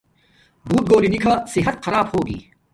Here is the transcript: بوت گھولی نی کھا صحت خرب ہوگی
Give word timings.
بوت 0.67 0.85
گھولی 0.89 1.09
نی 1.13 1.19
کھا 1.23 1.33
صحت 1.53 1.77
خرب 1.85 2.05
ہوگی 2.13 2.37